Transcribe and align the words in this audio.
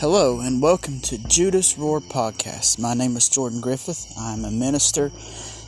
Hello 0.00 0.38
and 0.38 0.62
welcome 0.62 1.00
to 1.00 1.18
Judah's 1.18 1.76
Roar 1.76 1.98
Podcast. 1.98 2.78
My 2.78 2.94
name 2.94 3.16
is 3.16 3.28
Jordan 3.28 3.60
Griffith. 3.60 4.14
I'm 4.16 4.44
a 4.44 4.50
minister, 4.52 5.10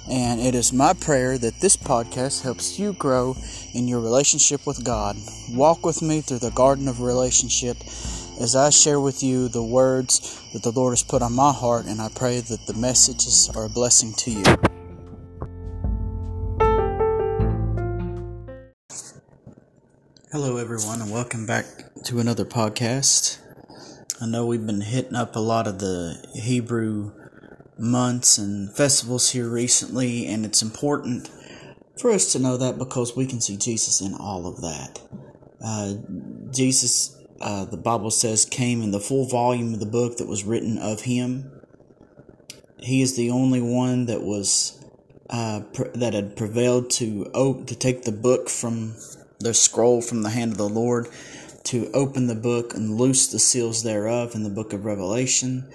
and 0.08 0.40
it 0.40 0.54
is 0.54 0.72
my 0.72 0.92
prayer 0.92 1.36
that 1.36 1.58
this 1.58 1.76
podcast 1.76 2.44
helps 2.44 2.78
you 2.78 2.92
grow 2.92 3.34
in 3.74 3.88
your 3.88 3.98
relationship 3.98 4.68
with 4.68 4.84
God. 4.84 5.16
Walk 5.50 5.84
with 5.84 6.00
me 6.00 6.20
through 6.20 6.38
the 6.38 6.52
garden 6.52 6.86
of 6.86 7.00
relationship 7.00 7.76
as 8.40 8.54
I 8.54 8.70
share 8.70 9.00
with 9.00 9.20
you 9.20 9.48
the 9.48 9.64
words 9.64 10.40
that 10.52 10.62
the 10.62 10.70
Lord 10.70 10.92
has 10.92 11.02
put 11.02 11.22
on 11.22 11.32
my 11.32 11.52
heart, 11.52 11.86
and 11.86 12.00
I 12.00 12.08
pray 12.08 12.38
that 12.38 12.66
the 12.68 12.74
messages 12.74 13.50
are 13.56 13.64
a 13.64 13.68
blessing 13.68 14.12
to 14.12 14.30
you. 14.30 14.44
Hello, 20.30 20.56
everyone, 20.56 21.02
and 21.02 21.10
welcome 21.10 21.46
back 21.46 21.64
to 22.04 22.20
another 22.20 22.44
podcast. 22.44 23.39
I 24.22 24.26
know 24.26 24.44
we've 24.44 24.66
been 24.66 24.82
hitting 24.82 25.14
up 25.14 25.34
a 25.34 25.40
lot 25.40 25.66
of 25.66 25.78
the 25.78 26.22
Hebrew 26.34 27.12
months 27.78 28.36
and 28.36 28.70
festivals 28.70 29.30
here 29.30 29.48
recently, 29.48 30.26
and 30.26 30.44
it's 30.44 30.60
important 30.60 31.30
for 31.98 32.10
us 32.10 32.30
to 32.32 32.38
know 32.38 32.58
that 32.58 32.76
because 32.76 33.16
we 33.16 33.24
can 33.24 33.40
see 33.40 33.56
Jesus 33.56 34.02
in 34.02 34.12
all 34.14 34.46
of 34.46 34.60
that. 34.60 35.00
Uh, 35.64 35.94
Jesus, 36.50 37.16
uh, 37.40 37.64
the 37.64 37.78
Bible 37.78 38.10
says, 38.10 38.44
came 38.44 38.82
in 38.82 38.90
the 38.90 39.00
full 39.00 39.26
volume 39.26 39.72
of 39.72 39.80
the 39.80 39.86
book 39.86 40.18
that 40.18 40.28
was 40.28 40.44
written 40.44 40.76
of 40.76 41.00
him. 41.00 41.50
He 42.78 43.00
is 43.00 43.16
the 43.16 43.30
only 43.30 43.62
one 43.62 44.04
that 44.04 44.22
was 44.22 44.84
uh, 45.30 45.60
that 45.94 46.12
had 46.12 46.36
prevailed 46.36 46.90
to 46.90 47.30
oh, 47.32 47.62
to 47.64 47.74
take 47.74 48.02
the 48.02 48.12
book 48.12 48.50
from 48.50 48.96
the 49.38 49.54
scroll 49.54 50.02
from 50.02 50.22
the 50.22 50.30
hand 50.30 50.52
of 50.52 50.58
the 50.58 50.68
Lord 50.68 51.08
to 51.64 51.90
open 51.92 52.26
the 52.26 52.34
book 52.34 52.74
and 52.74 52.96
loose 52.96 53.26
the 53.26 53.38
seals 53.38 53.82
thereof 53.82 54.34
in 54.34 54.42
the 54.42 54.50
book 54.50 54.72
of 54.72 54.84
Revelation. 54.84 55.70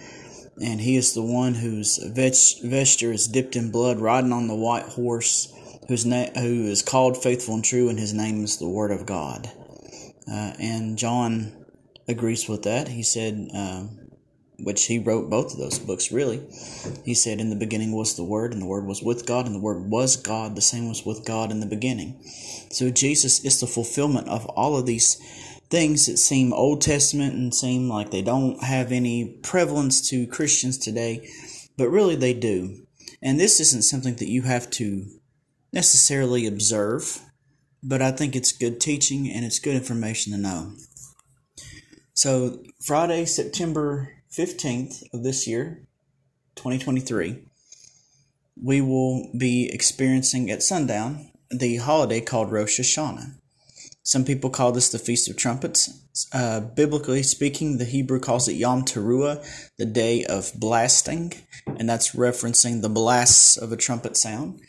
And 0.61 0.81
he 0.81 0.95
is 0.95 1.14
the 1.14 1.22
one 1.22 1.55
whose 1.55 1.97
vesture 1.97 3.11
is 3.11 3.27
dipped 3.27 3.55
in 3.55 3.72
blood, 3.72 4.00
riding 4.00 4.31
on 4.31 4.47
the 4.47 4.55
white 4.55 4.86
horse, 4.86 5.53
whose 5.88 6.05
na- 6.05 6.31
who 6.33 6.66
is 6.66 6.81
called 6.81 7.22
faithful 7.22 7.55
and 7.55 7.64
true, 7.64 7.89
and 7.89 8.00
his 8.00 8.14
name 8.14 8.44
is 8.44 8.58
the 8.58 8.69
Word 8.69 8.92
of 8.92 9.05
God. 9.05 9.52
Uh, 10.27 10.53
and 10.59 10.97
John 10.97 11.66
agrees 12.08 12.47
with 12.47 12.64
that. 12.64 12.88
He 12.88 13.03
said, 13.03 13.49
uh, 13.53 13.83
which 14.59 14.86
he 14.86 14.99
wrote 14.99 15.30
both 15.30 15.53
of 15.53 15.59
those 15.59 15.80
books 15.80 16.11
really. 16.11 16.42
He 17.03 17.14
said, 17.14 17.39
In 17.39 17.49
the 17.49 17.55
beginning 17.55 17.92
was 17.92 18.16
the 18.16 18.23
Word, 18.23 18.53
and 18.53 18.61
the 18.61 18.67
Word 18.67 18.86
was 18.86 19.03
with 19.03 19.25
God, 19.25 19.45
and 19.45 19.55
the 19.55 19.59
Word 19.59 19.89
was 19.89 20.16
God. 20.16 20.55
The 20.55 20.61
same 20.61 20.88
was 20.88 21.05
with 21.05 21.25
God 21.25 21.52
in 21.52 21.59
the 21.59 21.66
beginning. 21.66 22.22
So 22.72 22.89
Jesus 22.89 23.44
is 23.44 23.59
the 23.59 23.67
fulfillment 23.67 24.27
of 24.30 24.45
all 24.47 24.77
of 24.77 24.86
these 24.86 25.17
things 25.69 26.05
that 26.05 26.17
seem 26.17 26.53
Old 26.53 26.81
Testament 26.81 27.33
and 27.33 27.53
seem 27.53 27.89
like 27.89 28.11
they 28.11 28.21
don't 28.21 28.63
have 28.63 28.91
any 28.91 29.25
prevalence 29.41 30.08
to 30.09 30.27
Christians 30.27 30.77
today, 30.77 31.27
but 31.77 31.89
really 31.89 32.16
they 32.16 32.33
do. 32.33 32.85
And 33.21 33.39
this 33.39 33.59
isn't 33.59 33.83
something 33.83 34.16
that 34.16 34.30
you 34.30 34.43
have 34.43 34.69
to 34.71 35.05
necessarily 35.73 36.45
observe, 36.45 37.21
but 37.81 38.02
I 38.02 38.11
think 38.11 38.36
it's 38.36 38.52
good 38.52 38.80
teaching 38.80 39.30
and 39.30 39.45
it's 39.45 39.59
good 39.59 39.75
information 39.75 40.31
to 40.33 40.38
know. 40.38 40.73
So, 42.13 42.63
Friday, 42.81 43.25
September 43.25 44.13
15th 44.31 45.03
of 45.13 45.23
this 45.23 45.47
year, 45.47 45.86
2023, 46.55 47.43
we 48.61 48.81
will 48.81 49.30
be 49.38 49.69
experiencing 49.71 50.49
at 50.49 50.63
sundown 50.63 51.31
the 51.49 51.77
holiday 51.77 52.21
called 52.21 52.52
Rosh 52.52 52.80
Hashanah. 52.80 53.36
Some 54.06 54.23
people 54.23 54.52
call 54.52 54.72
this 54.72 54.89
the 54.89 55.00
Feast 55.00 55.28
of 55.31 55.36
Trumpets. 55.36 56.28
Uh, 56.31 56.59
biblically 56.59 57.23
speaking, 57.23 57.80
the 57.80 57.86
Hebrew 57.86 58.20
calls 58.20 58.48
it 58.48 58.53
Yom 58.53 58.86
Teruah, 58.86 59.44
the 59.80 59.86
day 59.88 60.23
of 60.23 60.52
blasting, 60.56 61.34
and 61.66 61.89
that's 61.89 62.16
referencing 62.16 62.83
the 62.83 62.89
blasts 62.89 63.58
of 63.58 63.71
a 63.71 63.76
trumpet 63.76 64.16
sound. 64.16 64.61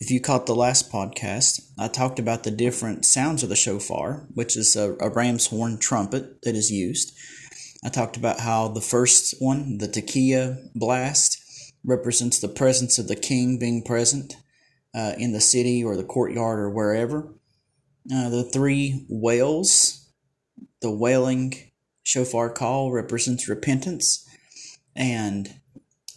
If 0.00 0.10
you 0.10 0.22
caught 0.22 0.46
the 0.46 0.54
last 0.54 0.90
podcast, 0.90 1.60
I 1.78 1.88
talked 1.88 2.18
about 2.18 2.44
the 2.44 2.50
different 2.50 3.04
sounds 3.04 3.42
of 3.42 3.50
the 3.50 3.56
shofar, 3.56 4.26
which 4.32 4.56
is 4.56 4.74
a, 4.74 4.96
a 5.00 5.10
ram's 5.10 5.48
horn 5.48 5.78
trumpet 5.78 6.40
that 6.44 6.56
is 6.56 6.70
used. 6.70 7.14
I 7.84 7.90
talked 7.90 8.16
about 8.16 8.40
how 8.40 8.68
the 8.68 8.80
first 8.80 9.34
one, 9.38 9.76
the 9.76 9.88
Tekiah 9.88 10.70
blast, 10.74 11.38
represents 11.84 12.40
the 12.40 12.48
presence 12.48 12.98
of 12.98 13.06
the 13.06 13.16
king 13.16 13.58
being 13.58 13.82
present 13.82 14.36
uh, 14.94 15.12
in 15.18 15.32
the 15.32 15.42
city 15.42 15.84
or 15.84 15.94
the 15.94 16.04
courtyard 16.04 16.58
or 16.58 16.70
wherever. 16.70 17.34
Uh, 18.12 18.28
the 18.30 18.44
three 18.44 19.04
wails, 19.08 20.10
the 20.80 20.90
wailing 20.90 21.54
shofar 22.02 22.50
call 22.50 22.90
represents 22.90 23.48
repentance, 23.48 24.26
and 24.96 25.60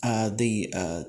uh, 0.03 0.29
the 0.29 0.73
uh, 0.73 1.03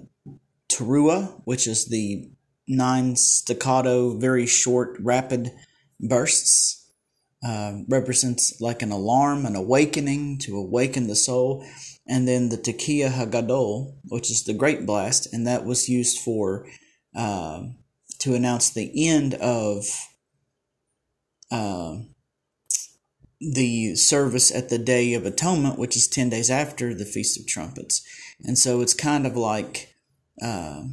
teruah, 0.69 1.41
which 1.45 1.67
is 1.67 1.89
the 1.89 2.29
nine 2.67 3.17
staccato, 3.17 4.19
very 4.19 4.47
short, 4.47 4.97
rapid 5.01 5.53
bursts, 6.01 6.91
uh, 7.47 7.79
represents 7.89 8.61
like 8.61 8.83
an 8.83 8.91
alarm, 8.91 9.47
an 9.47 9.57
awakening 9.57 10.39
to 10.39 10.57
awaken 10.57 11.07
the 11.07 11.17
soul. 11.17 11.65
And 12.07 12.27
then 12.27 12.49
the 12.49 12.57
Tekiah 12.57 13.11
Hagadol, 13.11 13.97
which 14.05 14.31
is 14.31 14.45
the 14.45 14.55
great 14.55 14.85
blast, 14.85 15.33
and 15.33 15.47
that 15.47 15.65
was 15.65 15.89
used 15.89 16.19
for 16.19 16.67
uh, 17.15 17.63
to 18.19 18.35
announce 18.35 18.71
the 18.71 18.91
end 19.09 19.35
of 19.35 19.87
uh, 21.53 21.99
the 23.41 23.95
service 23.95 24.55
at 24.55 24.69
the 24.69 24.79
Day 24.79 25.15
of 25.15 25.27
Atonement, 25.27 25.79
which 25.79 25.97
is 25.97 26.09
10 26.09 26.31
days 26.31 26.51
after 26.51 26.95
the 26.95 27.05
Feast 27.05 27.39
of 27.39 27.47
Trumpets. 27.47 28.03
And 28.43 28.59
so 28.59 28.81
it's 28.81 28.95
kind 28.95 29.27
of 29.27 29.37
like 29.37 29.95
uh, 30.41 30.85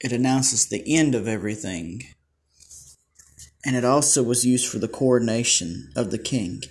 it 0.00 0.12
announces 0.12 0.66
the 0.66 0.84
end 0.86 1.14
of 1.14 1.26
everything 1.26 2.02
and 3.66 3.74
it 3.74 3.84
also 3.84 4.22
was 4.22 4.46
used 4.46 4.70
for 4.70 4.78
the 4.78 4.88
coronation 4.88 5.90
of 5.96 6.12
the 6.12 6.18
king. 6.18 6.62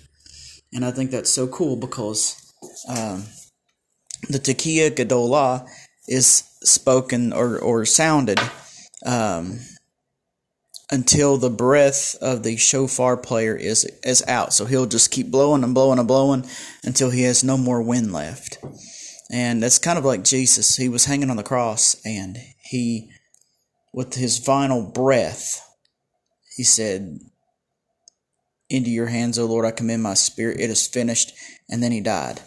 And 0.72 0.82
I 0.82 0.90
think 0.90 1.10
that's 1.10 1.32
so 1.32 1.46
cool 1.46 1.76
because 1.76 2.54
um, 2.88 3.24
the 4.30 4.38
Tekiah 4.38 4.90
Gadolah 4.90 5.68
is 6.08 6.44
spoken 6.62 7.34
or, 7.34 7.58
or 7.58 7.84
sounded 7.84 8.40
um, 9.04 9.60
until 10.90 11.36
the 11.36 11.50
breath 11.50 12.14
of 12.20 12.42
the 12.42 12.56
shofar 12.56 13.16
player 13.16 13.56
is 13.56 13.84
is 14.04 14.22
out. 14.28 14.52
So 14.52 14.66
he'll 14.66 14.86
just 14.86 15.10
keep 15.10 15.30
blowing 15.30 15.64
and 15.64 15.74
blowing 15.74 15.98
and 15.98 16.08
blowing 16.08 16.44
until 16.84 17.10
he 17.10 17.22
has 17.22 17.42
no 17.42 17.56
more 17.56 17.82
wind 17.82 18.12
left. 18.12 18.58
And 19.30 19.62
that's 19.62 19.78
kind 19.78 19.98
of 19.98 20.04
like 20.04 20.22
Jesus. 20.22 20.76
He 20.76 20.88
was 20.88 21.06
hanging 21.06 21.30
on 21.30 21.36
the 21.36 21.42
cross 21.42 21.96
and 22.04 22.38
he, 22.62 23.10
with 23.92 24.14
his 24.14 24.38
final 24.38 24.82
breath, 24.82 25.62
he 26.56 26.62
said, 26.62 27.18
Into 28.70 28.90
your 28.90 29.08
hands, 29.08 29.38
O 29.38 29.46
Lord, 29.46 29.66
I 29.66 29.72
commend 29.72 30.02
my 30.02 30.14
spirit. 30.14 30.60
It 30.60 30.70
is 30.70 30.86
finished. 30.86 31.32
And 31.68 31.82
then 31.82 31.90
he 31.90 32.00
died. 32.00 32.40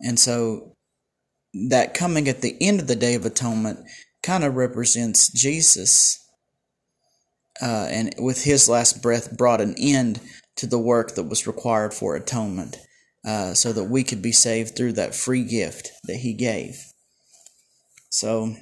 And 0.00 0.18
so 0.18 0.76
that 1.68 1.94
coming 1.94 2.28
at 2.28 2.42
the 2.42 2.56
end 2.60 2.80
of 2.80 2.86
the 2.86 2.96
Day 2.96 3.14
of 3.14 3.24
Atonement 3.24 3.80
kind 4.22 4.44
of 4.44 4.54
represents 4.54 5.32
Jesus. 5.32 6.18
Uh, 7.60 7.86
and 7.90 8.14
with 8.18 8.44
his 8.44 8.68
last 8.68 9.02
breath, 9.02 9.36
brought 9.36 9.60
an 9.60 9.74
end 9.78 10.20
to 10.56 10.66
the 10.66 10.78
work 10.78 11.14
that 11.14 11.24
was 11.24 11.46
required 11.46 11.92
for 11.94 12.16
atonement, 12.16 12.76
uh, 13.24 13.54
so 13.54 13.72
that 13.72 13.84
we 13.84 14.02
could 14.02 14.22
be 14.22 14.32
saved 14.32 14.76
through 14.76 14.92
that 14.92 15.14
free 15.14 15.44
gift 15.44 15.92
that 16.04 16.16
he 16.16 16.32
gave. 16.32 16.84
So 18.10 18.54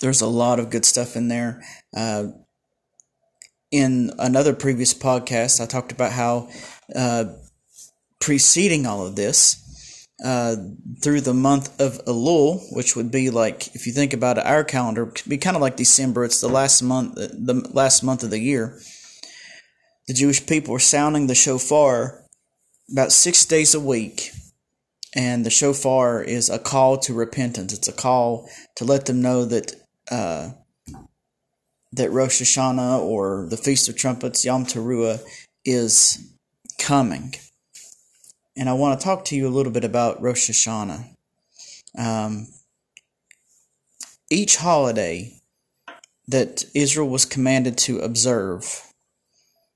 there's 0.00 0.20
a 0.20 0.26
lot 0.26 0.58
of 0.58 0.70
good 0.70 0.84
stuff 0.84 1.16
in 1.16 1.28
there. 1.28 1.62
Uh, 1.96 2.28
in 3.70 4.12
another 4.18 4.54
previous 4.54 4.94
podcast, 4.94 5.60
I 5.60 5.66
talked 5.66 5.92
about 5.92 6.12
how 6.12 6.48
uh, 6.94 7.24
preceding 8.20 8.86
all 8.86 9.06
of 9.06 9.16
this, 9.16 9.62
uh, 10.24 10.56
through 11.02 11.20
the 11.20 11.34
month 11.34 11.78
of 11.80 12.02
Elul, 12.06 12.60
which 12.74 12.96
would 12.96 13.10
be 13.10 13.30
like, 13.30 13.74
if 13.74 13.86
you 13.86 13.92
think 13.92 14.12
about 14.12 14.38
it, 14.38 14.46
our 14.46 14.64
calendar, 14.64 15.12
be 15.28 15.38
kind 15.38 15.56
of 15.56 15.62
like 15.62 15.76
December. 15.76 16.24
It's 16.24 16.40
the 16.40 16.48
last 16.48 16.82
month, 16.82 17.14
the 17.16 17.68
last 17.72 18.02
month 18.02 18.22
of 18.22 18.30
the 18.30 18.38
year. 18.38 18.78
The 20.08 20.14
Jewish 20.14 20.46
people 20.46 20.72
were 20.72 20.78
sounding 20.78 21.26
the 21.26 21.34
shofar 21.34 22.24
about 22.90 23.12
six 23.12 23.44
days 23.44 23.74
a 23.74 23.80
week, 23.80 24.30
and 25.14 25.44
the 25.44 25.50
shofar 25.50 26.22
is 26.22 26.48
a 26.48 26.58
call 26.58 26.98
to 26.98 27.12
repentance. 27.12 27.72
It's 27.72 27.88
a 27.88 27.92
call 27.92 28.48
to 28.76 28.84
let 28.84 29.06
them 29.06 29.20
know 29.20 29.44
that 29.44 29.74
uh, 30.10 30.50
that 31.92 32.10
Rosh 32.10 32.40
Hashanah 32.40 33.00
or 33.00 33.46
the 33.50 33.56
Feast 33.56 33.88
of 33.88 33.96
Trumpets, 33.96 34.44
Yom 34.44 34.64
Teruah, 34.64 35.20
is 35.64 36.32
coming. 36.78 37.34
And 38.56 38.68
I 38.68 38.72
want 38.72 38.98
to 38.98 39.04
talk 39.04 39.24
to 39.26 39.36
you 39.36 39.46
a 39.46 39.50
little 39.50 39.72
bit 39.72 39.84
about 39.84 40.20
Rosh 40.22 40.50
Hashanah. 40.50 41.10
Um, 41.98 42.48
each 44.30 44.56
holiday 44.56 45.40
that 46.28 46.64
Israel 46.74 47.08
was 47.08 47.24
commanded 47.24 47.78
to 47.78 48.00
observe 48.00 48.92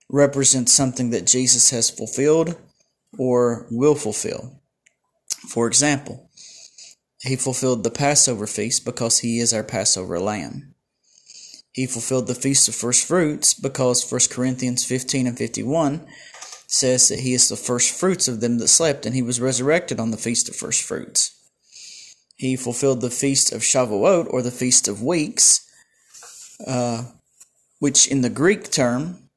represents 0.09 0.73
something 0.73 1.11
that 1.11 1.27
Jesus 1.27 1.71
has 1.71 1.88
fulfilled 1.88 2.56
or 3.19 3.67
will 3.71 3.94
fulfill. 3.94 4.61
For 5.49 5.67
example, 5.67 6.31
he 7.23 7.37
fulfilled 7.37 7.85
the 7.85 7.91
Passover 7.91 8.47
feast 8.47 8.85
because 8.85 9.19
he 9.19 9.38
is 9.38 9.53
our 9.53 9.62
Passover 9.62 10.19
lamb. 10.19 10.75
He 11.73 11.87
fulfilled 11.87 12.27
the 12.27 12.35
feast 12.35 12.69
of 12.69 12.75
first 12.75 13.06
fruits 13.06 13.55
because 13.55 14.11
1 14.11 14.21
Corinthians 14.31 14.85
15 14.85 15.27
and 15.29 15.38
51 15.38 16.06
says 16.70 17.08
that 17.08 17.20
he 17.20 17.34
is 17.34 17.49
the 17.49 17.56
first 17.56 17.90
fruits 17.93 18.28
of 18.28 18.40
them 18.40 18.58
that 18.58 18.69
slept, 18.69 19.05
and 19.05 19.14
he 19.14 19.22
was 19.22 19.40
resurrected 19.40 19.99
on 19.99 20.12
the 20.12 20.17
feast 20.17 20.49
of 20.49 20.55
first 20.55 20.82
fruits. 20.82 21.37
He 22.37 22.55
fulfilled 22.55 23.00
the 23.00 23.11
feast 23.11 23.52
of 23.52 23.62
Shavuot, 23.62 24.32
or 24.32 24.40
the 24.40 24.52
feast 24.52 24.87
of 24.87 25.02
weeks, 25.02 25.69
uh, 26.64 27.05
which 27.81 28.06
in 28.06 28.20
the 28.20 28.31
Greek 28.31 28.70
term, 28.70 29.31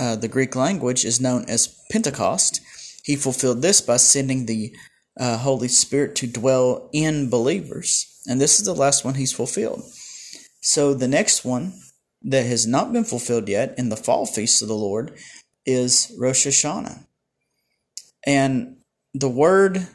uh, 0.00 0.16
the 0.16 0.26
Greek 0.26 0.56
language, 0.56 1.04
is 1.04 1.20
known 1.20 1.44
as 1.48 1.78
Pentecost. 1.92 2.62
He 3.04 3.14
fulfilled 3.14 3.60
this 3.60 3.82
by 3.82 3.98
sending 3.98 4.46
the 4.46 4.74
uh, 5.18 5.36
Holy 5.36 5.68
Spirit 5.68 6.16
to 6.16 6.26
dwell 6.26 6.88
in 6.94 7.28
believers. 7.28 8.06
And 8.26 8.40
this 8.40 8.58
is 8.58 8.64
the 8.64 8.74
last 8.74 9.04
one 9.04 9.14
he's 9.14 9.34
fulfilled. 9.34 9.82
So 10.62 10.94
the 10.94 11.08
next 11.08 11.44
one 11.44 11.74
that 12.22 12.46
has 12.46 12.66
not 12.66 12.92
been 12.92 13.04
fulfilled 13.04 13.48
yet 13.48 13.74
in 13.76 13.90
the 13.90 13.96
fall 13.96 14.24
feast 14.24 14.62
of 14.62 14.68
the 14.68 14.74
Lord 14.74 15.12
is 15.66 16.14
Rosh 16.18 16.46
Hashanah. 16.46 17.06
And 18.26 18.76
the 19.14 19.28
word 19.28 19.86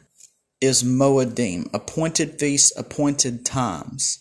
is 0.62 0.84
Moedim, 0.84 1.70
appointed 1.74 2.40
feasts, 2.40 2.74
appointed 2.78 3.46
times. 3.46 4.20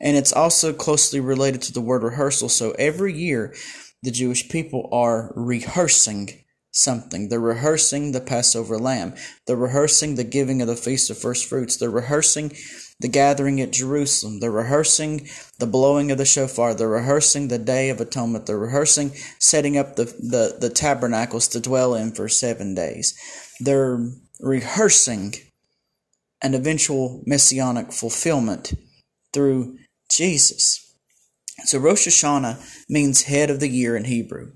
And 0.00 0.16
it's 0.16 0.32
also 0.32 0.72
closely 0.72 1.20
related 1.20 1.62
to 1.62 1.72
the 1.72 1.80
word 1.80 2.02
rehearsal. 2.02 2.48
So 2.48 2.72
every 2.78 3.12
year, 3.12 3.54
the 4.02 4.10
Jewish 4.10 4.48
people 4.48 4.88
are 4.92 5.32
rehearsing 5.36 6.44
something. 6.72 7.28
They're 7.28 7.40
rehearsing 7.40 8.12
the 8.12 8.20
Passover 8.20 8.78
lamb. 8.78 9.14
They're 9.46 9.56
rehearsing 9.56 10.14
the 10.14 10.24
giving 10.24 10.62
of 10.62 10.68
the 10.68 10.76
Feast 10.76 11.10
of 11.10 11.18
First 11.18 11.46
Fruits. 11.46 11.76
They're 11.76 11.90
rehearsing 11.90 12.52
the 13.00 13.08
gathering 13.08 13.60
at 13.60 13.72
Jerusalem. 13.72 14.40
They're 14.40 14.50
rehearsing 14.50 15.28
the 15.58 15.66
blowing 15.66 16.10
of 16.10 16.18
the 16.18 16.24
shofar. 16.24 16.74
They're 16.74 16.88
rehearsing 16.88 17.48
the 17.48 17.58
Day 17.58 17.88
of 17.90 18.00
Atonement. 18.00 18.46
They're 18.46 18.58
rehearsing 18.58 19.12
setting 19.38 19.76
up 19.76 19.96
the, 19.96 20.04
the, 20.04 20.56
the 20.60 20.70
tabernacles 20.70 21.48
to 21.48 21.60
dwell 21.60 21.94
in 21.94 22.12
for 22.12 22.28
seven 22.28 22.74
days. 22.74 23.18
They're 23.58 24.06
rehearsing 24.40 25.34
an 26.42 26.54
eventual 26.54 27.22
messianic 27.26 27.92
fulfillment 27.92 28.74
through 29.32 29.78
Jesus. 30.10 30.94
So 31.64 31.78
Rosh 31.78 32.06
Hashanah 32.06 32.86
means 32.88 33.24
head 33.24 33.50
of 33.50 33.60
the 33.60 33.68
year 33.68 33.96
in 33.96 34.04
Hebrew. 34.04 34.52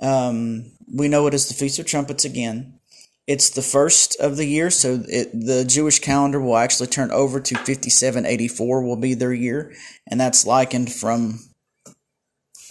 Um, 0.00 0.72
we 0.92 1.08
know 1.08 1.26
it 1.26 1.34
as 1.34 1.48
the 1.48 1.54
Feast 1.54 1.78
of 1.78 1.86
Trumpets 1.86 2.24
again. 2.24 2.78
It's 3.26 3.50
the 3.50 3.62
first 3.62 4.18
of 4.20 4.36
the 4.36 4.46
year, 4.46 4.68
so 4.70 5.02
it, 5.06 5.30
the 5.32 5.64
Jewish 5.64 6.00
calendar 6.00 6.40
will 6.40 6.56
actually 6.56 6.88
turn 6.88 7.12
over 7.12 7.38
to 7.38 7.54
5784 7.54 8.82
will 8.82 8.96
be 8.96 9.14
their 9.14 9.32
year, 9.32 9.72
and 10.08 10.20
that's 10.20 10.44
likened 10.44 10.92
from 10.92 11.38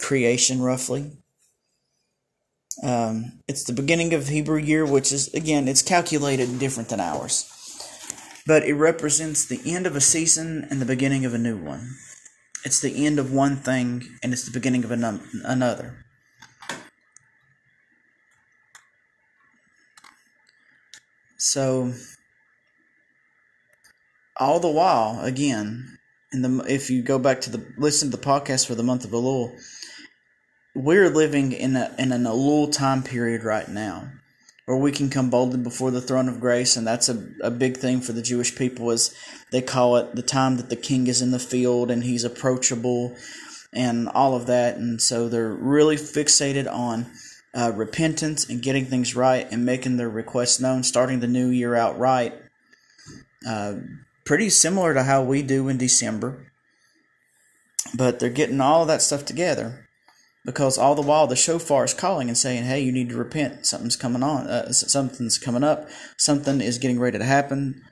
creation 0.00 0.60
roughly. 0.60 1.12
Um, 2.82 3.40
it's 3.48 3.64
the 3.64 3.72
beginning 3.72 4.12
of 4.12 4.28
Hebrew 4.28 4.58
year, 4.58 4.84
which 4.84 5.12
is 5.12 5.32
again 5.32 5.68
it's 5.68 5.82
calculated 5.82 6.58
different 6.58 6.88
than 6.88 7.00
ours, 7.00 7.50
but 8.46 8.64
it 8.64 8.74
represents 8.74 9.46
the 9.46 9.60
end 9.64 9.86
of 9.86 9.96
a 9.96 10.00
season 10.00 10.66
and 10.70 10.80
the 10.80 10.86
beginning 10.86 11.24
of 11.24 11.32
a 11.32 11.38
new 11.38 11.56
one. 11.56 11.96
It's 12.64 12.80
the 12.80 13.06
end 13.06 13.18
of 13.18 13.32
one 13.32 13.56
thing 13.56 14.04
and 14.22 14.32
it's 14.32 14.44
the 14.44 14.52
beginning 14.52 14.84
of 14.84 14.90
another. 14.90 16.01
So 21.44 21.92
all 24.36 24.60
the 24.60 24.70
while, 24.70 25.18
again, 25.24 25.98
in 26.32 26.42
the 26.42 26.64
if 26.68 26.88
you 26.88 27.02
go 27.02 27.18
back 27.18 27.40
to 27.40 27.50
the 27.50 27.66
listen 27.76 28.12
to 28.12 28.16
the 28.16 28.22
podcast 28.22 28.68
for 28.68 28.76
the 28.76 28.84
month 28.84 29.04
of 29.04 29.10
Elul, 29.10 29.50
we're 30.76 31.10
living 31.10 31.50
in 31.50 31.74
a 31.74 31.92
in 31.98 32.12
an 32.12 32.22
Elul 32.22 32.72
time 32.72 33.02
period 33.02 33.42
right 33.42 33.68
now, 33.68 34.12
where 34.66 34.76
we 34.76 34.92
can 34.92 35.10
come 35.10 35.30
boldly 35.30 35.58
before 35.58 35.90
the 35.90 36.00
throne 36.00 36.28
of 36.28 36.38
grace, 36.38 36.76
and 36.76 36.86
that's 36.86 37.08
a, 37.08 37.20
a 37.42 37.50
big 37.50 37.76
thing 37.76 38.00
for 38.00 38.12
the 38.12 38.22
Jewish 38.22 38.54
people 38.54 38.92
is 38.92 39.12
they 39.50 39.62
call 39.62 39.96
it 39.96 40.14
the 40.14 40.22
time 40.22 40.58
that 40.58 40.70
the 40.70 40.76
king 40.76 41.08
is 41.08 41.20
in 41.20 41.32
the 41.32 41.40
field 41.40 41.90
and 41.90 42.04
he's 42.04 42.22
approachable 42.22 43.16
and 43.72 44.08
all 44.10 44.36
of 44.36 44.46
that, 44.46 44.76
and 44.76 45.02
so 45.02 45.28
they're 45.28 45.52
really 45.52 45.96
fixated 45.96 46.72
on 46.72 47.10
uh, 47.54 47.72
repentance 47.74 48.48
and 48.48 48.62
getting 48.62 48.86
things 48.86 49.14
right 49.14 49.46
and 49.50 49.64
making 49.64 49.96
their 49.96 50.08
requests 50.08 50.60
known, 50.60 50.82
starting 50.82 51.20
the 51.20 51.26
new 51.26 51.48
year 51.48 51.74
out 51.74 51.98
right. 51.98 52.34
Uh, 53.46 53.74
pretty 54.24 54.48
similar 54.48 54.94
to 54.94 55.02
how 55.02 55.22
we 55.22 55.42
do 55.42 55.68
in 55.68 55.76
December. 55.76 56.46
But 57.94 58.18
they're 58.18 58.30
getting 58.30 58.60
all 58.60 58.86
that 58.86 59.02
stuff 59.02 59.24
together 59.24 59.88
because 60.44 60.78
all 60.78 60.94
the 60.94 61.02
while 61.02 61.26
the 61.26 61.36
shofar 61.36 61.84
is 61.84 61.94
calling 61.94 62.28
and 62.28 62.38
saying, 62.38 62.64
"Hey, 62.64 62.80
you 62.80 62.92
need 62.92 63.10
to 63.10 63.16
repent. 63.16 63.66
Something's 63.66 63.96
coming 63.96 64.22
on. 64.22 64.46
Uh, 64.46 64.72
something's 64.72 65.38
coming 65.38 65.64
up. 65.64 65.88
Something 66.16 66.60
is 66.60 66.78
getting 66.78 66.98
ready 66.98 67.18
to 67.18 67.24
happen." 67.24 67.82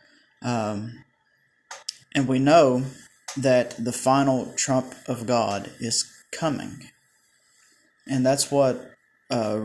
Um, 0.42 1.04
and 2.14 2.26
we 2.26 2.38
know 2.38 2.84
that 3.36 3.76
the 3.82 3.92
final 3.92 4.52
trump 4.56 4.94
of 5.06 5.26
God 5.26 5.70
is 5.80 6.10
coming, 6.32 6.90
and 8.08 8.24
that's 8.24 8.50
what 8.50 8.89
uh, 9.30 9.60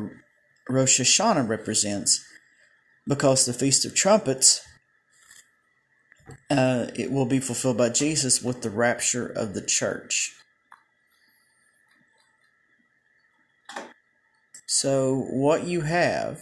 Rosh 0.69 0.99
Hashanah 0.99 1.47
represents, 1.47 2.23
because 3.07 3.45
the 3.45 3.53
Feast 3.53 3.85
of 3.85 3.95
Trumpets, 3.95 4.61
uh, 6.49 6.87
it 6.95 7.11
will 7.11 7.25
be 7.25 7.39
fulfilled 7.39 7.77
by 7.77 7.89
Jesus 7.89 8.41
with 8.41 8.61
the 8.61 8.69
rapture 8.69 9.27
of 9.27 9.53
the 9.53 9.61
church. 9.61 10.35
So, 14.67 15.27
what 15.29 15.65
you 15.65 15.81
have 15.81 16.41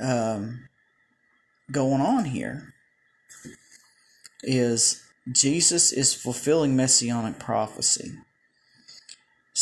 um, 0.00 0.68
going 1.72 2.00
on 2.00 2.26
here 2.26 2.74
is 4.42 5.02
Jesus 5.32 5.92
is 5.92 6.14
fulfilling 6.14 6.76
messianic 6.76 7.38
prophecy. 7.38 8.12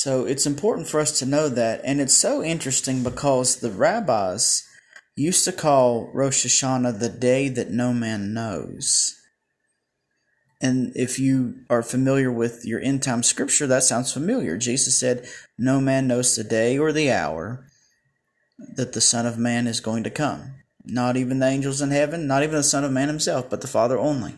So 0.02 0.24
it's 0.24 0.46
important 0.46 0.88
for 0.88 0.98
us 0.98 1.16
to 1.20 1.26
know 1.26 1.48
that. 1.48 1.80
And 1.84 2.00
it's 2.00 2.16
so 2.16 2.42
interesting 2.42 3.04
because 3.04 3.60
the 3.60 3.70
rabbis 3.70 4.64
used 5.14 5.44
to 5.44 5.52
call 5.52 6.10
Rosh 6.12 6.44
Hashanah 6.44 6.98
the 6.98 7.08
day 7.08 7.48
that 7.50 7.70
no 7.70 7.92
man 7.92 8.34
knows. 8.34 9.14
And 10.60 10.90
if 10.96 11.20
you 11.20 11.54
are 11.70 11.84
familiar 11.84 12.32
with 12.32 12.62
your 12.64 12.80
end 12.80 13.04
time 13.04 13.22
scripture, 13.22 13.68
that 13.68 13.84
sounds 13.84 14.12
familiar. 14.12 14.56
Jesus 14.56 14.98
said, 14.98 15.24
No 15.56 15.80
man 15.80 16.08
knows 16.08 16.34
the 16.34 16.42
day 16.42 16.76
or 16.76 16.90
the 16.90 17.12
hour 17.12 17.64
that 18.74 18.94
the 18.94 19.00
Son 19.00 19.24
of 19.24 19.38
Man 19.38 19.68
is 19.68 19.78
going 19.78 20.02
to 20.02 20.10
come. 20.10 20.54
Not 20.84 21.16
even 21.16 21.38
the 21.38 21.46
angels 21.46 21.80
in 21.80 21.92
heaven, 21.92 22.26
not 22.26 22.42
even 22.42 22.56
the 22.56 22.64
Son 22.64 22.82
of 22.82 22.90
Man 22.90 23.06
himself, 23.06 23.48
but 23.48 23.60
the 23.60 23.68
Father 23.68 24.00
only. 24.00 24.34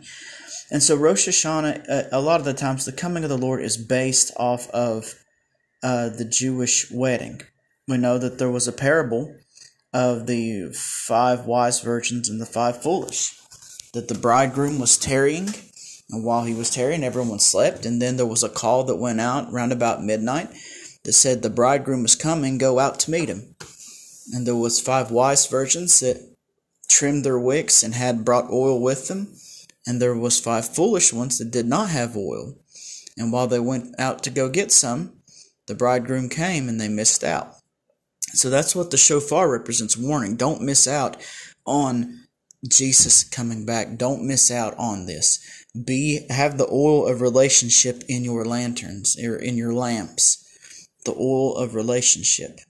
And 0.71 0.83
so 0.83 0.95
Rosh 0.95 1.27
Hashanah, 1.27 1.89
uh, 1.89 2.03
a 2.13 2.21
lot 2.21 2.41
of 2.41 2.45
the 2.45 2.53
times, 2.53 2.85
the 2.85 2.93
coming 2.93 3.25
of 3.25 3.31
the 3.31 3.39
Lord 3.39 3.63
is 3.63 3.79
based 3.79 4.31
off 4.37 4.69
of 4.69 5.24
uh, 5.85 6.09
the 6.09 6.25
Jewish 6.25 6.91
wedding. 6.91 7.43
We 7.87 7.99
know 7.99 8.17
that 8.17 8.39
there 8.39 8.51
was 8.51 8.67
a 8.67 8.73
parable 8.73 9.37
of 9.93 10.27
the 10.27 10.73
five 10.73 11.45
wise 11.45 11.81
virgins 11.81 12.29
and 12.31 12.41
the 12.41 12.47
five 12.47 12.83
foolish. 12.83 13.39
That 13.93 14.09
the 14.09 14.15
bridegroom 14.15 14.81
was 14.81 14.97
tarrying, 14.97 15.51
and 16.11 16.25
while 16.25 16.45
he 16.45 16.55
was 16.55 16.71
tarrying, 16.71 17.05
everyone 17.05 17.39
slept. 17.39 17.85
And 17.85 18.01
then 18.01 18.17
there 18.17 18.27
was 18.27 18.43
a 18.43 18.49
call 18.49 18.85
that 18.85 18.97
went 18.97 19.21
out 19.21 19.53
round 19.53 19.73
about 19.73 20.03
midnight 20.03 20.49
that 21.05 21.13
said 21.13 21.43
the 21.43 21.51
bridegroom 21.51 22.07
is 22.07 22.17
coming, 22.17 22.57
go 22.57 22.79
out 22.79 22.99
to 23.01 23.11
meet 23.11 23.29
him. 23.29 23.55
And 24.33 24.47
there 24.47 24.57
was 24.57 24.81
five 24.81 25.11
wise 25.11 25.47
virgins 25.47 26.01
that 26.01 26.35
trimmed 26.89 27.25
their 27.25 27.39
wicks 27.39 27.83
and 27.83 27.95
had 27.95 28.25
brought 28.25 28.51
oil 28.51 28.81
with 28.81 29.09
them, 29.09 29.37
and 29.87 30.01
there 30.01 30.17
was 30.17 30.41
five 30.41 30.67
foolish 30.67 31.13
ones 31.13 31.37
that 31.39 31.51
did 31.51 31.67
not 31.67 31.91
have 31.91 32.17
oil. 32.17 32.55
And 33.19 33.31
while 33.33 33.47
they 33.47 33.61
went 33.61 33.95
out 34.01 34.23
to 34.23 34.31
go 34.31 34.49
get 34.49 34.73
some, 34.73 35.13
the 35.67 35.75
bridegroom 35.75 36.29
came 36.29 36.69
and 36.69 36.81
they 36.81 36.89
missed 36.89 37.25
out. 37.25 37.55
So 38.33 38.51
that's 38.51 38.75
what 38.75 38.91
the 38.91 38.97
shofar 38.97 39.51
represents 39.51 39.97
warning. 39.97 40.37
Don't 40.37 40.63
miss 40.63 40.89
out 40.89 41.17
on 41.65 42.25
Jesus 42.67 43.23
coming 43.25 43.65
back. 43.65 43.97
Don't 43.97 44.27
miss 44.27 44.51
out 44.51 44.75
on 44.79 45.07
this. 45.07 45.65
Be 45.85 46.27
have 46.31 46.59
the 46.59 46.69
oil 46.71 47.07
of 47.07 47.21
relationship 47.21 48.03
in 48.09 48.25
your 48.25 48.45
lanterns 48.45 49.19
or 49.23 49.37
in 49.37 49.57
your 49.57 49.73
lamps. 49.73 50.41
The 51.05 51.13
oil 51.13 51.57
of 51.57 51.75
relationship. 51.75 52.61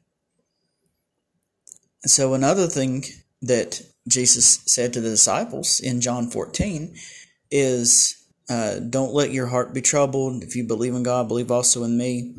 So 2.04 2.34
another 2.34 2.66
thing 2.66 3.04
that 3.42 3.80
Jesus 4.08 4.60
said 4.66 4.92
to 4.92 5.00
the 5.00 5.10
disciples 5.10 5.80
in 5.80 6.00
John 6.00 6.30
14 6.30 6.94
is 7.50 8.16
uh, 8.50 8.78
don't 8.80 9.14
let 9.14 9.32
your 9.32 9.46
heart 9.46 9.72
be 9.72 9.80
troubled. 9.80 10.42
If 10.42 10.56
you 10.56 10.64
believe 10.64 10.94
in 10.94 11.02
God, 11.02 11.28
believe 11.28 11.50
also 11.50 11.84
in 11.84 11.96
me. 11.96 12.34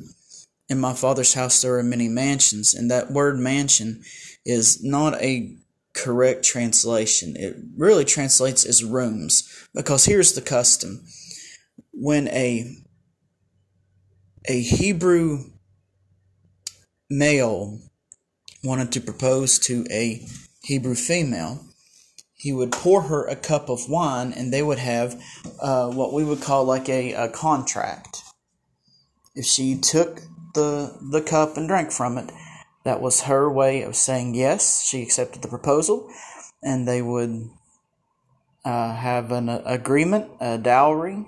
In 0.69 0.79
my 0.79 0.93
father's 0.93 1.33
house 1.33 1.61
there 1.61 1.77
are 1.77 1.83
many 1.83 2.07
mansions, 2.07 2.73
and 2.73 2.89
that 2.89 3.11
word 3.11 3.37
mansion 3.37 4.03
is 4.45 4.83
not 4.83 5.21
a 5.21 5.55
correct 5.93 6.43
translation. 6.43 7.35
It 7.37 7.55
really 7.77 8.05
translates 8.05 8.65
as 8.65 8.83
rooms 8.83 9.67
because 9.73 10.05
here's 10.05 10.33
the 10.33 10.41
custom. 10.41 11.05
When 11.91 12.27
a 12.27 12.75
a 14.47 14.61
Hebrew 14.61 15.45
male 17.09 17.79
wanted 18.63 18.91
to 18.91 19.01
propose 19.01 19.57
to 19.59 19.85
a 19.89 20.27
Hebrew 20.63 20.95
female, 20.95 21.65
he 22.33 22.51
would 22.53 22.71
pour 22.71 23.03
her 23.03 23.25
a 23.25 23.35
cup 23.35 23.69
of 23.69 23.89
wine 23.89 24.33
and 24.33 24.53
they 24.53 24.61
would 24.61 24.79
have 24.79 25.19
uh, 25.59 25.89
what 25.89 26.13
we 26.13 26.23
would 26.23 26.41
call 26.41 26.65
like 26.65 26.89
a, 26.89 27.13
a 27.13 27.29
contract. 27.29 28.21
If 29.33 29.45
she 29.45 29.77
took 29.77 30.21
the, 30.55 30.97
the 31.11 31.21
cup 31.21 31.57
and 31.57 31.67
drank 31.67 31.91
from 31.91 32.17
it, 32.17 32.31
that 32.83 33.01
was 33.01 33.21
her 33.21 33.49
way 33.51 33.81
of 33.83 33.95
saying 33.95 34.35
yes, 34.35 34.83
she 34.83 35.01
accepted 35.01 35.41
the 35.41 35.47
proposal, 35.47 36.09
and 36.63 36.87
they 36.87 37.01
would 37.01 37.49
uh, 38.63 38.95
have 38.95 39.31
an 39.31 39.49
uh, 39.49 39.61
agreement, 39.65 40.29
a 40.39 40.57
dowry. 40.57 41.25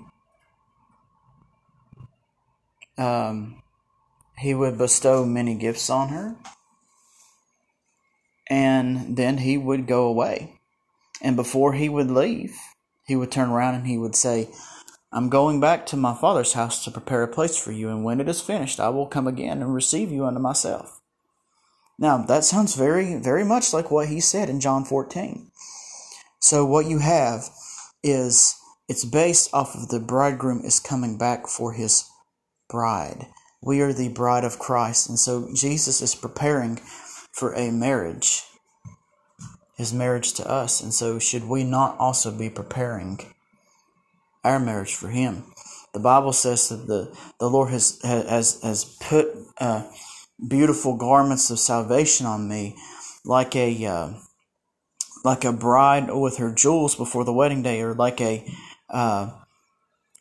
Um, 2.96 3.62
he 4.36 4.54
would 4.54 4.76
bestow 4.76 5.24
many 5.24 5.54
gifts 5.54 5.88
on 5.88 6.08
her, 6.08 6.36
and 8.48 9.16
then 9.16 9.38
he 9.38 9.56
would 9.56 9.86
go 9.86 10.06
away. 10.06 10.58
And 11.20 11.36
before 11.36 11.72
he 11.72 11.88
would 11.88 12.10
leave, 12.10 12.56
he 13.06 13.16
would 13.16 13.32
turn 13.32 13.50
around 13.50 13.74
and 13.74 13.86
he 13.86 13.98
would 13.98 14.14
say, 14.14 14.48
I'm 15.12 15.28
going 15.28 15.60
back 15.60 15.86
to 15.86 15.96
my 15.96 16.14
father's 16.14 16.52
house 16.52 16.84
to 16.84 16.90
prepare 16.90 17.22
a 17.22 17.28
place 17.28 17.56
for 17.56 17.72
you, 17.72 17.88
and 17.88 18.04
when 18.04 18.20
it 18.20 18.28
is 18.28 18.40
finished, 18.40 18.78
I 18.78 18.90
will 18.90 19.06
come 19.06 19.26
again 19.26 19.62
and 19.62 19.74
receive 19.74 20.12
you 20.12 20.26
unto 20.26 20.40
myself. 20.40 21.00
Now, 21.98 22.18
that 22.18 22.44
sounds 22.44 22.74
very, 22.74 23.16
very 23.16 23.44
much 23.44 23.72
like 23.72 23.90
what 23.90 24.08
he 24.08 24.20
said 24.20 24.50
in 24.50 24.60
John 24.60 24.84
14. 24.84 25.50
So, 26.40 26.64
what 26.64 26.86
you 26.86 26.98
have 26.98 27.48
is 28.02 28.54
it's 28.88 29.04
based 29.04 29.52
off 29.52 29.74
of 29.74 29.88
the 29.88 29.98
bridegroom 29.98 30.62
is 30.64 30.78
coming 30.78 31.16
back 31.16 31.48
for 31.48 31.72
his 31.72 32.08
bride. 32.68 33.26
We 33.62 33.80
are 33.80 33.92
the 33.92 34.10
bride 34.10 34.44
of 34.44 34.58
Christ, 34.58 35.08
and 35.08 35.18
so 35.18 35.48
Jesus 35.54 36.00
is 36.00 36.14
preparing 36.14 36.76
for 37.32 37.54
a 37.54 37.70
marriage 37.70 38.44
his 39.78 39.94
marriage 39.94 40.34
to 40.34 40.46
us. 40.46 40.82
And 40.82 40.92
so, 40.92 41.18
should 41.18 41.44
we 41.44 41.64
not 41.64 41.96
also 41.98 42.36
be 42.36 42.50
preparing 42.50 43.20
our 44.44 44.58
marriage 44.58 44.94
for 44.94 45.08
him? 45.08 45.44
The 45.94 46.00
Bible 46.00 46.32
says 46.32 46.68
that 46.68 46.86
the, 46.86 47.16
the 47.40 47.48
Lord 47.48 47.70
has, 47.70 48.00
has, 48.02 48.60
has 48.62 48.84
put 49.00 49.28
uh, 49.58 49.90
beautiful 50.46 50.96
garments 50.96 51.50
of 51.50 51.58
salvation 51.58 52.26
on 52.26 52.48
me, 52.48 52.76
like 53.24 53.56
a, 53.56 53.86
uh, 53.86 54.10
like 55.24 55.44
a 55.44 55.52
bride 55.52 56.10
with 56.12 56.36
her 56.36 56.52
jewels 56.52 56.94
before 56.94 57.24
the 57.24 57.32
wedding 57.32 57.62
day, 57.62 57.80
or 57.80 57.94
like 57.94 58.20
a, 58.20 58.46
uh, 58.90 59.30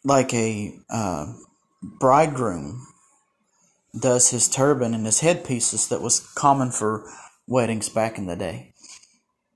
like 0.03 0.33
a 0.33 0.73
uh, 0.89 1.33
bridegroom 1.81 2.87
does 3.99 4.29
his 4.29 4.47
turban 4.47 4.93
and 4.93 5.05
his 5.05 5.19
headpieces 5.21 5.87
that 5.87 6.01
was 6.01 6.19
common 6.35 6.71
for 6.71 7.09
weddings 7.47 7.89
back 7.89 8.17
in 8.17 8.25
the 8.25 8.35
day. 8.35 8.73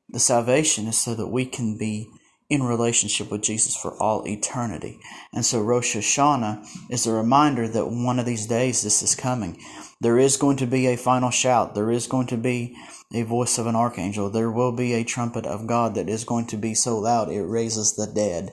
The 0.09 0.19
salvation 0.19 0.87
is 0.87 0.97
so 0.97 1.15
that 1.15 1.27
we 1.27 1.45
can 1.45 1.77
be 1.77 2.09
in 2.51 2.61
relationship 2.61 3.31
with 3.31 3.41
Jesus 3.41 3.77
for 3.77 3.95
all 4.03 4.27
eternity. 4.27 4.99
And 5.31 5.45
so 5.45 5.61
Rosh 5.61 5.95
Hashanah 5.95 6.67
is 6.89 7.07
a 7.07 7.13
reminder 7.13 7.65
that 7.65 7.87
one 7.87 8.19
of 8.19 8.25
these 8.25 8.45
days 8.45 8.83
this 8.83 9.01
is 9.01 9.15
coming. 9.15 9.57
There 10.01 10.19
is 10.19 10.35
going 10.35 10.57
to 10.57 10.67
be 10.67 10.87
a 10.87 10.97
final 10.97 11.31
shout. 11.31 11.75
There 11.75 11.89
is 11.89 12.07
going 12.07 12.27
to 12.27 12.35
be 12.35 12.75
a 13.13 13.23
voice 13.23 13.57
of 13.57 13.67
an 13.67 13.77
archangel. 13.77 14.29
There 14.29 14.51
will 14.51 14.73
be 14.73 14.91
a 14.91 15.05
trumpet 15.05 15.45
of 15.45 15.65
God 15.65 15.95
that 15.95 16.09
is 16.09 16.25
going 16.25 16.47
to 16.47 16.57
be 16.57 16.73
so 16.73 16.99
loud 16.99 17.31
it 17.31 17.41
raises 17.41 17.95
the 17.95 18.05
dead. 18.05 18.51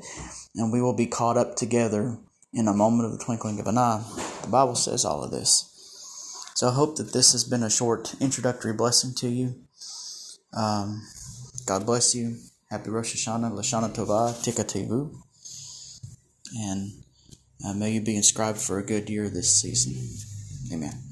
And 0.54 0.72
we 0.72 0.80
will 0.80 0.94
be 0.94 1.08
caught 1.08 1.36
up 1.36 1.56
together 1.56 2.18
in 2.54 2.68
a 2.68 2.72
moment 2.72 3.06
of 3.06 3.18
the 3.18 3.24
twinkling 3.24 3.58
of 3.58 3.66
an 3.66 3.78
eye. 3.78 4.04
The 4.42 4.48
Bible 4.48 4.76
says 4.76 5.04
all 5.04 5.24
of 5.24 5.32
this. 5.32 5.64
So 6.54 6.68
I 6.68 6.72
hope 6.72 6.98
that 6.98 7.12
this 7.12 7.32
has 7.32 7.42
been 7.42 7.64
a 7.64 7.70
short 7.70 8.14
introductory 8.20 8.74
blessing 8.74 9.14
to 9.16 9.28
you. 9.28 9.56
Um, 10.52 11.02
God 11.66 11.84
bless 11.84 12.14
you. 12.14 12.36
Happy 12.70 12.90
Rosh 12.90 13.14
Hashanah, 13.14 13.50
Lashana 13.50 13.88
Tovah, 13.94 14.34
Tikativu. 14.44 15.10
And 16.58 17.02
uh, 17.66 17.72
may 17.72 17.92
you 17.92 18.02
be 18.02 18.14
inscribed 18.14 18.58
for 18.58 18.78
a 18.78 18.82
good 18.84 19.08
year 19.08 19.30
this 19.30 19.50
season. 19.50 19.94
Amen. 20.70 21.07